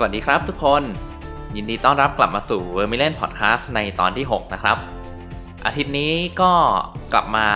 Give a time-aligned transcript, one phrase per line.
[0.00, 0.82] สวัสดีครับทุกคน
[1.56, 4.76] ยินดีต้อนรับกลับมาสู่ v e r m i l i o n Podcast ในตอนที่ 6 นะครับ
[5.66, 6.52] อาทิตย์นี้ก็
[7.12, 7.48] กลับมา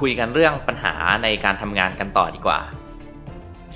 [0.00, 2.60] คุยกันเรื่องปัญหาในการทำงานกันต่อดีกว่า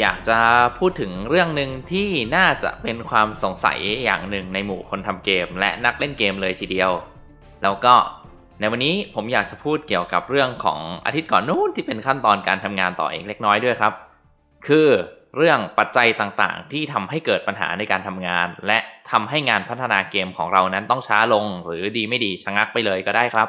[0.00, 0.38] อยากจะ
[0.78, 6.90] พูดถึงเรื่องหนึ่งที่น่าจะเป็นความสงสัยอย่างหนึ่งในหมู่คนทำเกม และนักเล่นเกมเลยทีเดียว
[7.62, 7.94] แล้วก็
[8.60, 13.92] ในวันนี้ผมอยากจะพูดเกี่ยวกับเรื่องของอาทิตย์ก่อนนู้นที่เป็นขั้นตอนการทำงานต่อเองเล็กน้อยด้วยครับ
[14.66, 14.88] คือ
[15.36, 18.78] เรื่องปัจจัยต่างๆ ที่ทำให้เกิดปัญหาในการทำงาน และ
[19.10, 23.48] ทำให้งานพัฒนาเกมของเรานั้นต้องช้าลง หรือดีไม่ดีชะงักไปเลยก็ได้ครับ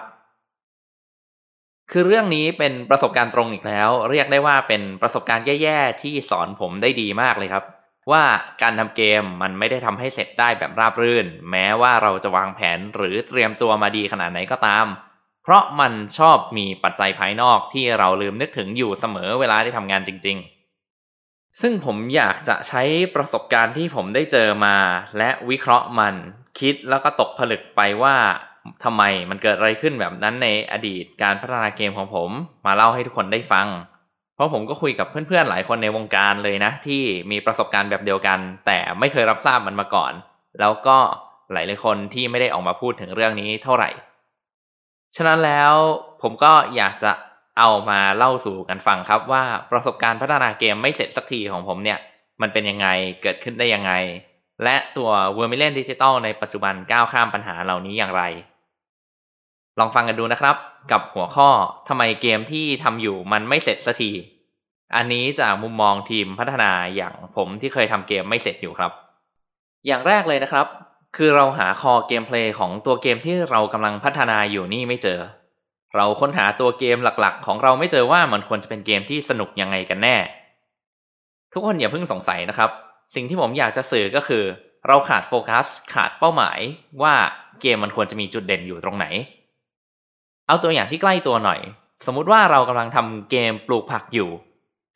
[1.91, 7.63] คือเรื่องนี้เป็นประสบการณ์ตรงอีกแล้ว เรียกได้ว่าเป็นประสบการณ์แย่ๆที่สอนผมได้ดีมากเลยครับ
[8.11, 8.23] ว่า
[8.61, 14.85] การทำเกมมันไม่ได้ทำให้เสร็จได้แบบราบรื่น แม้ว่าเราจะวางแผนหรือเตรียมตัวมาดีขนาดไหนก็ตาม
[15.43, 20.58] เพราะมันชอบมีปัจจัยภายนอกที่เราลืมนึกถึงอยู่เสมอเวลาที่ทำงานจริง ๆ
[21.61, 22.83] ซึ่งผมอยากจะใช้
[23.15, 24.77] ประสบการณ์ที่ผมได้เจอมา
[25.17, 26.15] และวิเคราะห์มัน
[26.59, 28.15] คิดแล้วก็ตกผลึกไปว่า
[28.83, 32.29] ทำไมมันเกิดอะไรขึ้นแบบนั้นในอดีตการพัฒนาเกมของผม
[32.65, 33.67] มาเล่าให้ทุกคนได้ฟัง
[34.35, 40.13] เพราะผมก็คุยกับเพื่อนๆหลายคนในวงการเลยนะ ที่มีประสบการณ์แบบเดียวกัน แต่ไม่เคยรับทราบมันมาก่อน
[40.59, 40.97] แล้วก็
[41.51, 43.89] หลายๆคนที่ไม่ได้ออกมาพูดถึงเรื่องนี้เท่าไหร่
[45.15, 45.73] ฉะนั้นแล้ว
[46.21, 47.11] ผมก็อยากจะ
[47.57, 51.99] เอามาเล่าสู่กันฟังครับว่าประสบการณ์พัฒนาเกมไม่เสร็จสักทีของผมเนี่ย
[52.41, 52.87] มันเป็นยังไง
[53.21, 53.93] เกิดขึ้นได้ยังไง
[54.63, 58.23] และตัว v e r m i l i o n Digital ในปัจจุบันก้าวข้ามปัญหาเหล่านี้อย่างไร
[59.79, 60.55] ลองฟังกันดูนะครับ
[60.91, 61.49] กับหัวข้อ
[61.87, 64.11] ทำไมเกมที่ทำอยู่มันไม่เสร็จสักที
[64.95, 68.91] อันนี้จากมุมมองทีมพัฒนาอย่างผมที่เคยทำเกมไม่เสร็จอยู่ครับ
[69.87, 70.67] อย่างแรกเลยนะครับ
[71.17, 75.19] คือเราหาคอเกมเพลย์ของตัวเกมที่เรากำลังพัฒนาอยู่นี่ไม่เจอ
[75.95, 80.17] เราค้นหาตัวเกมหลักๆ ของเราไม่เจอว่ามันควรจะเป็นเกมที่สนุกยังไงกันแน่
[81.53, 82.69] ทุกคนอย่าเพิ่งสงสัยนะครับ
[83.15, 84.43] สิ่งที่ผมอยากจะสื่อก็คือ
[84.87, 86.59] เราขาดโฟกัส ขาดเป้าหมาย
[87.01, 87.15] ว่า
[87.61, 89.05] เกมมันควรจะมีจุดเด่นอยู่ตรงไหน
[90.47, 91.59] เอาตัวอย่างที่ใกล้ตัวหน่อย
[92.05, 94.29] สมมุติว่าเรากำลังทำเกมปลูกผักอยู่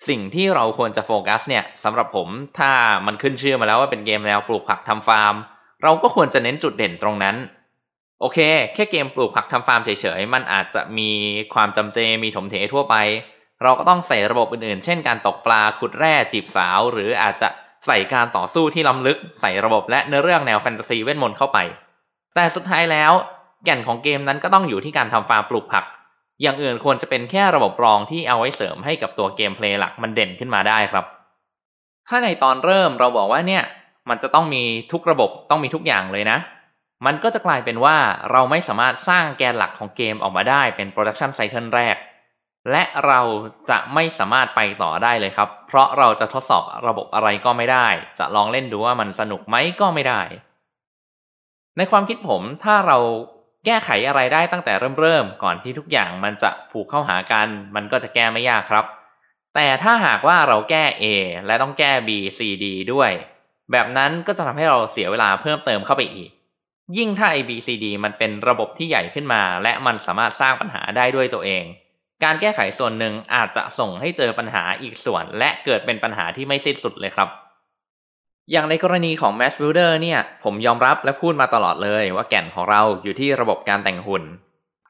[0.07, 2.27] สิ่งที่เราควรจะโฟกัสเนี่ยสำหรับผม
[2.59, 2.71] ถ้า
[3.05, 5.35] มันขึ้นชื่อมาแล้วว่าเป็นเกมแนวปลูกผักทำฟาร์ม
[5.83, 7.35] เราก็ควรจะเน้นจุดเด่นตรงนั้น
[8.23, 8.39] โอเค
[8.73, 11.11] แค่เกมปลูกผักทำฟาร์มเฉยๆ มันอาจจะมี
[11.53, 12.95] ความจำเจมีถมเถทั่วไป
[13.63, 17.49] เราก็ต้องใส่ระบบอื่นๆ เช่นการตกปลาขุดแร่จีบสาว หรืออาจจะ
[17.85, 21.57] ใส่การต่อสู้ที่ล้ำลึก ใส่ระบบและเนื้อเรื่องแนวแฟนตาซีเวทมนต์เข้าไป
[22.35, 23.11] แต่สุดท้ายแล้ว
[23.65, 25.85] แก่นของเกมนั้นก็ต้องอยู่ที่การทำฟาร์มปลูกผัก
[26.41, 31.05] อย่างอื่นควรจะเป็นแค่ระบบรองที่เอาไว้เสริมให้กับตัวเกมเพลย์หลักมันเด่นขึ้นมาได้ครับ
[32.07, 33.63] ถ้าในตอนเริ่มเราบอกว่าเนี่ย
[34.09, 36.37] มันจะต้องมีทุกระบบต้องมีทุกอย่างเลยนะ
[37.05, 37.97] มันก็จะกลายเป็นว่า
[38.31, 41.97] เราไม่สามารถสร้างแกนหลักของเกมออกมาได้เป็น production cycle แรก
[42.71, 43.21] และเรา
[43.69, 47.87] จะไม่สามารถไปต่อได้เลยครับ เพราะเราจะทดสอบระบบอะไรก็ไม่ได้
[48.19, 50.21] จะลองเล่นดูว่ามันสนุกไหมก็ไม่ได้
[51.77, 52.97] ในความคิดผมถ้าเรา
[53.65, 58.85] แก้ไขอะไรได้ตั้งแต่เริ่มเริ่มก่อนที่ทุกอย่างมันจะผูกเข้าหากัน มันก็จะแก้ไม่ยากครับ
[59.55, 61.05] แต่ถ้าหากว่าเราแก้ A
[61.45, 63.11] และต้องแก้ B C D ด้วย
[63.71, 66.31] แบบนั้นก็จะทำให้เราเสียเวลาเพิ่มเติมเข้าไปอีก
[66.97, 71.63] ยิ่งถ้า A B C D มันเป็นระบบที่ใหญ่ขึ้นมา และมันสามารถสร้างปัญหาได้ด้วยตัวเอง
[72.23, 77.29] การแก้ไขส่วนหนึ่งอาจจะส่งให้เจอปัญหาอีกส่วน และเกิดเป็นปัญหาที่ไม่สิ้นสุดเลยครับ
[78.51, 84.23] อย่างในกรณีของ Mass Builder เนี่ย ผมยอมรับและพูดมาตลอดเลยว่าแก่นของเราอยู่ที่ระบบการแต่งหุ่น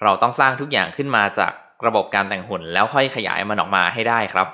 [0.02, 1.52] เราต้องสร้างทุกอย่างขึ้นมาจาก
[1.86, 4.48] ระบบการแต่งหุ่น แล้วค่อยขยายมันออกมาให้ได้ครับ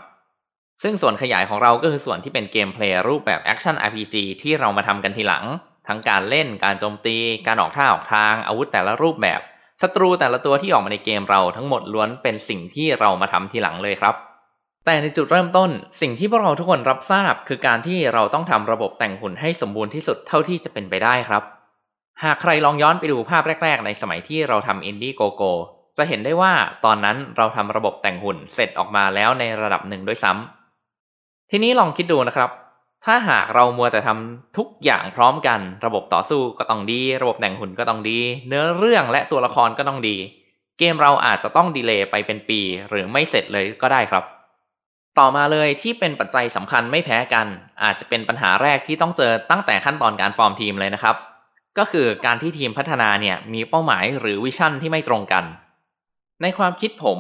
[0.84, 5.46] ซึ่งส่วนขยายของเราก็คือส่วนที่เป็นเกมเพลย์รูปแบบ Action RPG ที่เรามาทำกันทีหลัง
[5.90, 7.18] ทั้งการเล่นการโจมตี
[7.48, 9.40] การออกท่าออกทางอาวุธแต่ละรูปแบบ
[9.82, 14.16] ศัตรูแต่ละตัวที่ออกมาในเกมเราทั้งหมดล้วนเป็นสิ่งที่เรามาทำทีหลังเลยครับ
[14.86, 15.70] แต่ในจุดเริ่มต้น
[16.02, 21.44] สิ่งที่พวกเราทุกคนรับทราบ คือการที่เราต้องทำระบบแต่งหุ่นให้สมบูรณ์ที่สุดเท่าที่จะเป็นไปได้ครับ
[22.24, 25.44] หากใครลองย้อนไปดูภาพแรก ๆ ในสมัยที่เราทำอินดี้โกโก
[25.98, 26.54] จะเห็นได้ว่า
[26.86, 32.50] ตอนนั้นเราทำระบบแต่งหุ่นเสร็จออกมาแล้วในระดับหนึ่งด้วยซ้ำทีนี้ลองคิดดูนะครับ
[33.06, 40.18] ถ้าหากเรามัวแต่ทำทุกอย่างพร้อมกัน ระบบต่อสู้ก็ต้องดี ระบบแต่งหุ่นก็ต้องดี เนื้อเรื่องและตัวละครก็ต้องดี
[40.80, 42.60] เกมเราอาจจะต้องดีเลย์ไปเป็นปี
[42.90, 44.24] หรือไม่เสร็จเลยก็ได้ครับ
[45.20, 47.48] ต่อมาเลยที่เป็นปัจจัยสำคัญไม่แพ้กัน
[47.84, 51.16] อาจจะเป็นปัญหาแรกที่ต้องเจอตั้งแต่ขั้นตอนการฟอร์มทีมเลยนะครับ
[51.78, 55.44] ก็คือการที่ทีมพัฒนาเนี่ยมีเป้าหมายหรือวิชั่นที่ไม่ตรงกัน
[56.42, 57.20] ในความคิดผม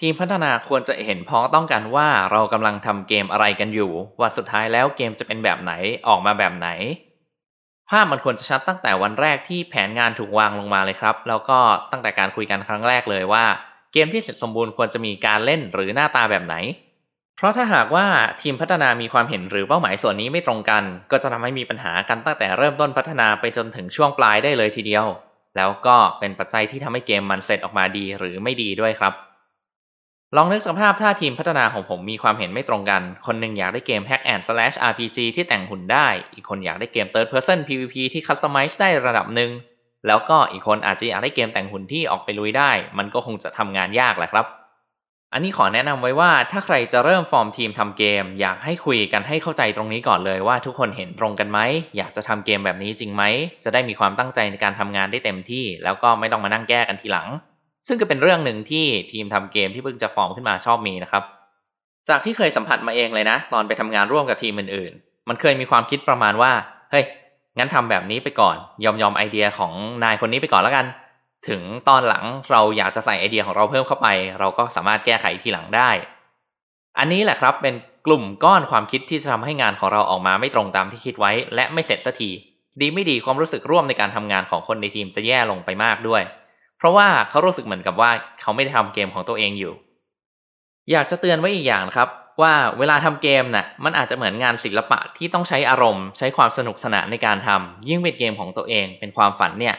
[0.00, 5.72] ทีมพัฒนาควรจะเห็นพ้องต้องกันว่าเรากำลังทำเกมอะไรกันอยู่ ว่าสุดท้ายแล้วเกมจะเป็นแบบไหน
[6.06, 6.68] ออกมาแบบไหน
[7.90, 11.58] ภาพมันควรจะชัดตั้งแต่วันแรกที่แผนงานถูกวางลงมาเลยครับ แล้วก็
[11.90, 13.44] ตั้งแต่การคุยกันครั้งแรกเลยว่า
[13.92, 16.54] เกมที่เสร็จสมบูรณ์ควรจะมีการเล่นหรือหน้าตาแบบไหน
[17.36, 18.06] เพราะถ้าหากว่า
[18.42, 25.06] ทีมพัฒนามีความเห็นหรือเป้าหมายส่วนนี้ไม่ตรงกัน ก็จะทำให้มีปัญหากันตั้งแต่เริ่มต้นพัฒนาไปจนถึงช่วงปลายได้เลยทีเดียว
[25.56, 29.14] แล้วก็เป็นปัจจัยที่ทำให้เกมมันเสร็จออกมาดีหรือไม่ดีด้วยครับ
[30.36, 39.50] ลองนึกสภาพถ้าทีมพัฒนาของผมมีความเห็นไม่ตรงกัน คนหนึ่งอยากได้เกม Hack and Slash RPG ที่แต่งหุ่นได้ อีกคนอยากได้เกม Third Person PVP ที่ Customize ได้ระดับหนึ่ง
[40.06, 44.46] แล้วก็อีกคนอาจจะอยากได้เกมแต่งหุ่นที่ออกไปลุยได้ มันก็คงจะทำงานยากแหละครับ
[45.32, 51.58] อันนี้ขอแนะนำไว้ว่าถ้าใครจะเริ่มฟอร์มทีมทำเกม อยากให้คุยกันให้เข้าใจตรงนี้ก่อนเลยว่าทุกคนเห็นตรงกันไหม
[51.96, 53.22] อยากจะทำเกมแบบนี้จริงไหม
[53.64, 57.28] จะได้มีความตั้งใจในการทำงานได้เต็มที่ แล้วก็ไม่ต้องมานั่งแก้กันทีหลัง
[57.88, 61.22] ซึ่งก็เป็นเรื่องหนึ่งที่ทีมทำเกมที่เพิ่งจะฟอร์มขึ้นมาชอบมีนะครับ
[62.08, 66.52] จากที่เคยสัมผัสมาเองเลยนะ ตอนไปทำงานร่วมกับทีมอื่นๆ มันเคยมีความคิดประมาณว่า
[66.90, 67.04] เฮ้ย
[67.58, 69.72] งั้นทำแบบนี้ไปก่อน ยอมยอมไอเดียของ
[70.04, 70.86] นายคนนี้ไปก่อนแล้วกัน
[71.48, 74.08] ถึงตอนหลังเราอยากจะใส่ไอเดียของเราเพิ่มเข้าไป
[74.38, 75.90] เราก็สามารถแก้ไขทีหลังได้
[76.98, 77.74] อันนี้แหละครับเป็น
[78.06, 82.30] กลุ่มก้อนความคิดที่จะทำให้งานของเราออกมาไม่ตรงตามที่คิดไว้ และไม่เสร็จสักที
[82.80, 86.22] ดีไม่ดีความรู้สึกร่วมในการทำงานของคนในทีมจะแย่ลงไปมากด้วย
[86.78, 88.10] เพราะว่าเขารู้สึกเหมือนกับว่า
[88.40, 89.72] เขาไม่ได้ทำเกมของตัวเองอยู่
[90.90, 92.08] อยากจะเตือนไว้อีกอย่างนะครับ
[92.42, 99.74] ว่าเวลาทำเกมนะ่ะมันอาจจะเหมือนงานศิลปะที่ต้องใช้อารมณ์ ใช้ความสนุกสนานในการทำยิ่งเป็นเกมของตัวเองเป็นความฝันเนี่ย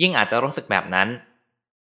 [0.00, 1.08] ยิ่งอาจจะรู้สึกแบบนั้น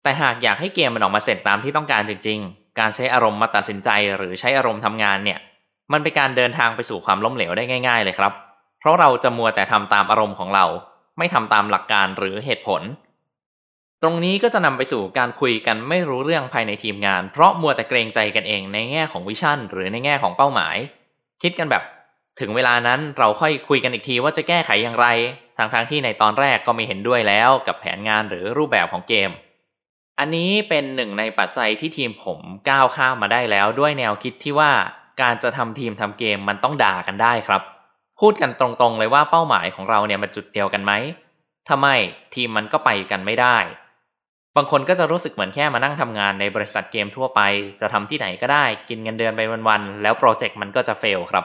[0.02, 5.38] แต่หากอยากให้เกมมันออกมาเสร็จตามที่ต้องการจริง ๆ การใช้อารมณ์มาตัดสินใจหรือใช้อารมณ์ทำงานเนี่ย
[5.92, 8.32] มันเป็นการเดินทางไปสู่ความล้มเหลวได้ง่าย ๆ เลยครับ
[8.80, 10.64] เพราะเราจะมัวแต่ทำตามอารมณ์ของเรา
[11.18, 12.82] ไม่ทำตามหลักการหรือเหตุผล
[14.02, 20.76] ตรงนี้ก็จะนำไปสู่การคุยกันไม่รู้เรื่องภายในทีมงาน เพราะมัวแต่เกรงใจกันเองในแง่ของวิชั่น หรือในแง่ของเป้าหมาย
[21.42, 21.82] คิดกันแบบ
[22.40, 25.06] ถึงเวลานั้นเราค่อยคุยกันอีกทีว่าจะแก้ไขอย่างไร
[25.56, 29.30] ทางทางที่ในตอนแรกก็ไม่เห็นด้วยแล้วกับแผนงานหรือรูปแบบของเกม
[30.18, 34.72] อันนี้เป็นหนึ่งในปัจจัยที่ทีมผมก้าวข้ามมาได้แล้วด้วยแนวคิดที่ว่า
[35.22, 37.62] การจะทำทีมทำเกมมันต้องด่ากันได้ครับ
[38.20, 40.92] พูดกันตรงๆเลยว่าเป้าหมายของเราเนี่ยมันจุดเดียวกันไหม
[41.66, 41.96] ถ้าไม่
[42.34, 47.40] ทีมมันก็ไปกันไม่ได้างคนก็จะรู้สึกเหมือนแค่มานั่งทำงานในบริษัทเกมทั่วไป
[47.80, 51.44] จะทำที่ไหนก็ได้กินเงินเดือนไปวันๆแล้วโปรเจกต์มันก็จะเฟลครับ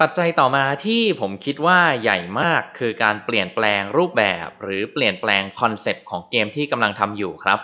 [0.00, 7.60] ปัจจัยต่อมาที่ผมคิดว่าใหญ่มากคือการเปลี่ยนแปลงรูปแบบ หรือเปลี่ยนแปลงคอนเซปต์ของเกมที่กำลังทำอยู่ครับ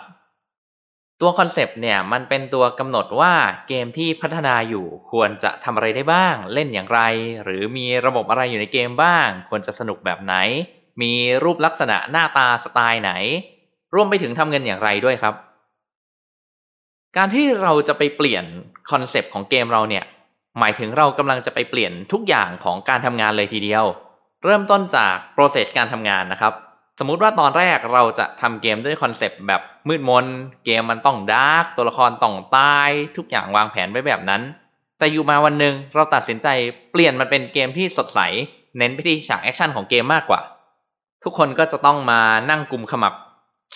[1.20, 3.34] ตัวคอนเซปต์เนี่ยมันเป็นตัวกำหนดว่า
[3.68, 7.00] เกมที่พัฒนาอยู่ควรจะทำอะไรได้บ้าง เล่นอย่างไร
[7.44, 10.34] หรือมีระบบอะไรอยู่ในเกมบ้าง ควรจะสนุกแบบไหน
[11.02, 11.12] มี
[11.44, 13.12] รูปลักษณะหน้าตาสไตล์ไหน
[13.94, 15.34] รวมไปถึงทำเงินอย่างไรด้วยครับ
[17.16, 18.44] การที่เราจะไปเปลี่ยน
[18.90, 20.04] คอนเซปต์ของเกมเราเนี่ย
[20.58, 23.84] หมายถึงเรากำลังจะไปเปลี่ยนทุกอย่างของการทำงานเลยทีเดียว
[24.44, 26.52] เริ่มต้นจาก process การทำงานนะครับ
[26.98, 30.26] สมมุติว่าตอนแรกเราจะทำเกมด้วยคอนเซปต์แบบมืดมน
[30.64, 34.42] เกมมันต้อง dark ตัวละครต้องตาย ทุกอย่างวางแผนไว้แบบนั้น
[34.98, 36.48] แต่อยู่มาวันหนึ่งเราตัดสินใจ
[36.92, 38.20] เปลี่ยนมันเป็นเกมที่สดใส
[38.78, 40.40] เน้นไปที่ฉากแอคชั่นของเกมมากกว่า
[41.24, 42.20] ทุกคนก็จะต้องมา
[42.50, 43.14] นั่งกลุ่มขมับ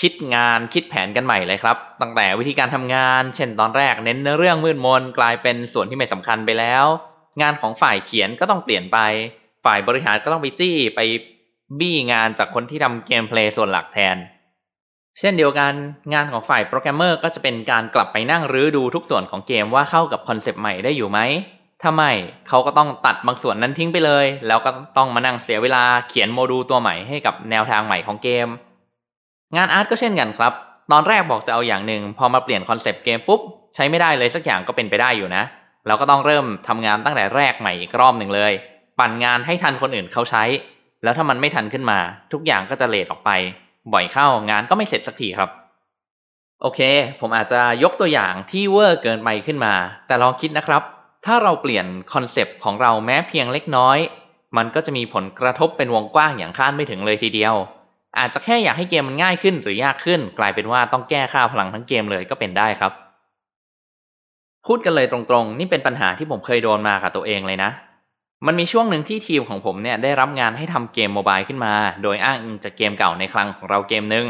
[0.00, 6.85] คิดงานคิดแผนกันใหม่เลยครับ ตั้งแต่วิธีการทำงาน เช่นตอนแรกเน้นเรื่องมืดมนกลายเป็นส่วนที่ไม่สำคัญไปแล้ว
[7.43, 8.99] งานของฝ่ายเขียนก็ต้องเปลี่ยนไป
[9.64, 11.00] ฝ่ายบริหารก็ต้องไปจี้ไป
[11.79, 14.17] บี้งานจากคนที่ทำ gameplay ส่วนหลักแทน
[15.19, 15.73] เช่นเดียวกัน
[16.12, 21.20] งานของฝ่ายโปรแกรมเมอร์ก็จะเป็นการกลับไปนั่งรื้อดูทุกส่วนของเกมว่าเข้ากับคอนเซปต์ใหม่ได้อยู่ไหม
[21.82, 22.13] ถ้าไม่
[22.48, 28.48] เขาก็ต้องตัดบางส่วนนั้นทิ้งไปเลย แล้วก็ต้องมานั่งเสียเวลาเขียนโมดูลตัวใหม่ให้กับแนวทางใหม่ของเกม
[29.56, 30.52] งาน art ก็เช่นกันครับ
[30.93, 33.40] ตอนแรกบอกจะเอาอย่างหนึ่งพอมาเปลี่ยนคอนเซปต์เกมปุ๊บ
[33.74, 35.43] ใช้ไม่ได้เลยสักอย่างก็เป็นไปได้อยู่นะ
[35.86, 38.52] เราก็ต้องเริ่มทำงานตั้งแต่แรกใหม่อีกรอบหนึ่งเลย
[38.98, 40.44] ปั่นงานให้ทันคนอื่นเขาใช้
[41.02, 41.98] แล้วถ้ามันไม่ทันขึ้นมา
[42.32, 43.31] ทุกอย่างก็จะ late ออกไป
[43.93, 45.50] บ่อยเข้างานก็ไม่เสร็จสักทีครับ
[46.62, 46.81] โอเค
[47.20, 49.74] ผมอาจจะยกตัวอย่างที่เวอร์เกินไปขึ้นมา
[50.06, 50.82] แต่ลองคิดนะครับ
[51.26, 53.98] ถ้าเราเปลี่ยนคอนเซปต์ของเราแม้เพียงเล็กน้อย
[54.56, 57.55] มันก็จะมีผลกระทบเป็นวงกว้างอย่างคาดไม่ถึงเลยทีเดียว
[58.20, 62.93] อาจจะแค่อยากให้เกมมันง่ายขึ้นหรือยากขึ้น กลายเป็นว่าต้องแก้ค่าพลังทั้งเกมเลยก็เป็นได้ครับ
[64.67, 67.70] พูดกันเลยตรงๆ นี่เป็นปัญหาที่ผมเคยโดนมากับตัวเองเลยนะ
[68.46, 74.27] มันมีช่วงหนึ่งที่ทีมของผมเนี่ยได้รับงานให้ทำเกมโมบายขึ้นมา โดยอ้างอิงจากเกมเก่าในคลังของเราเกมหนึ่ง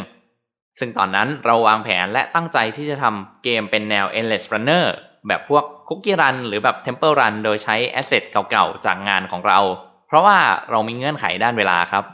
[0.79, 4.85] ซึ่งตอนนั้นเราวางแผนและตั้งใจที่จะทำเกมเป็นแนว endless runner
[5.27, 9.59] แบบพวก cookie run หรือแบบ temple run โดยใช้ asset เก่าๆจากงานของเรา
[10.07, 10.39] เพราะว่า
[10.71, 12.05] เรามีเงื่อนไขด้านเวลาครับ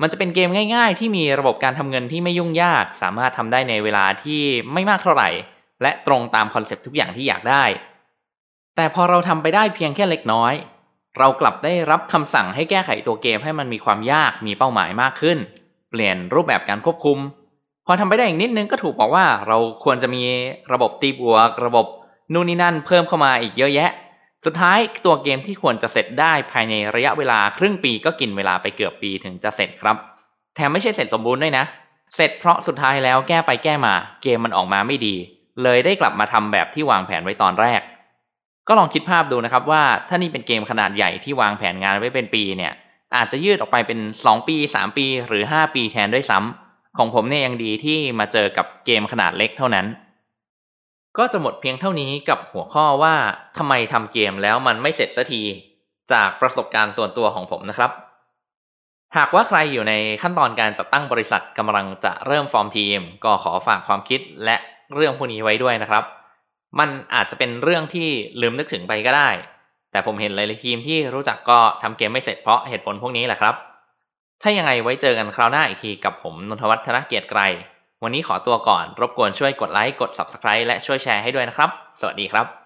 [0.00, 4.40] มันจะเป็นเกมง่ายๆ ที่มีระบบการทำเงินที่ไม่ยุ่งยาก สามารถทำได้ในเวลาที่
[4.72, 5.28] ไม่มากเท่าไหร่
[5.82, 7.64] และตรงตามคอนเซปต์ทุกอย่างที่อยากได้
[8.76, 10.54] แต่พอเราทำไปได้เพียงแค่เล็กน้อย
[11.18, 15.38] เรากลับได้รับคำสั่งให้แก้ไขตัวเกมให้มันมีความยากมีเป้าหมายมากขึ้น
[15.90, 17.18] เปลี่ยนรูปแบบการควบคุม
[17.86, 20.22] พอทำไปได้อีกนิดนึงก็ถูกบอกว่าเราควรจะมี
[20.72, 21.86] ระบบตีบวก ระบบ
[22.32, 23.90] นู่นนี่นั่นเพิ่มเข้ามาอีกเยอะแยะ
[24.44, 29.96] สุดท้ายตัวเกมที่ควรจะเสร็จได้ภายในระยะเวลาครึ่งปีก็กินเวลาไปเกือบปีถึงจะเสร็จครับ
[30.56, 31.64] แถมไม่ใช่เสร็จสมบูรณ์ด้วยนะ
[32.14, 35.16] เสร็จเพราะสุดท้ายแล้วแก้ไปแก้มา เกมมันออกมาไม่ดี
[35.62, 37.80] เลยได้กลับมาทำแบบที่วางแผนไว้ตอนแรก
[38.68, 42.72] ก็ลองคิดภาพดูนะครับว่าถ้านี่เป็นเกมขนาดใหญ่ที่วางแผนงานไว้เป็นปีเนี่ย
[43.16, 49.86] อาจจะยืดออกไปเป็น 2 ปี 3 ปี หรือ 5 ปีแทนด้วยซ้ำของผมเนี่ยยังดีที่มาเจอกับเกมขนาดเล็กเท่านั้น
[51.18, 53.14] ก็จะหมดเพียงเท่านี้กับหัวข้อว่า
[53.58, 55.42] ทำไมทำเกมแล้วมันไม่เสร็จสักที
[56.12, 57.90] จากประสบการณ์ส่วนตัวของผมนะครับ
[59.16, 64.56] หากว่าใครอยู่ในขั้นตอนการจัดตั้งบริษัทกำลังจะเริ่มฟอร์มทีม ก็ขอฝากความคิดและ
[64.94, 66.04] เรื่องพวกนี้ไว้ด้วยนะครับ
[66.78, 68.08] มันอาจจะเป็นเรื่องที่
[68.40, 69.30] ลืมนึกถึงไปก็ได้
[69.92, 73.54] แต่ผมเห็นหลายๆทีมที่รู้จักก็ทำเกมไม่เสร็จเพราะเหตุผลพวกนี้แหละครับ
[74.42, 77.40] ถ้ายังไงไว้เจอกันคราวหน้าอีกทีกับผมนนทวัฒน์ธนเกียรติไกร
[78.04, 82.59] วันนี้ขอตัวก่อน รบกวนช่วยกดไลค์ กด Subscribe และช่วยแชร์ให้ด้วยนะครับ สวัสดีครับ